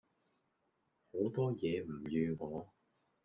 [1.11, 2.73] 好多野唔預我